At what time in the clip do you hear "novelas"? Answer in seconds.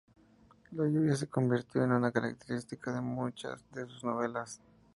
4.03-4.59